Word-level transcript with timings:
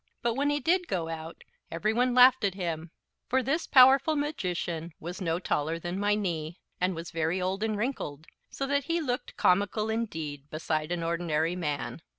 But 0.23 0.33
when 0.33 0.49
he 0.49 0.59
did 0.59 0.87
go 0.87 1.09
out 1.09 1.43
every 1.69 1.93
one 1.93 2.15
laughed 2.15 2.43
at 2.43 2.55
him; 2.55 2.89
for 3.27 3.43
this 3.43 3.67
powerful 3.67 4.15
magician 4.15 4.93
was 4.99 5.21
no 5.21 5.37
taller 5.37 5.77
than 5.77 5.99
my 5.99 6.15
knee, 6.15 6.59
and 6.79 6.95
was 6.95 7.11
very 7.11 7.39
old 7.39 7.61
and 7.61 7.77
wrinkled, 7.77 8.25
so 8.49 8.65
that 8.65 8.85
he 8.85 8.99
looked 8.99 9.37
comical 9.37 9.91
indeed 9.91 10.49
beside 10.49 10.91
an 10.91 11.03
ordinary 11.03 11.55
man. 11.55 12.01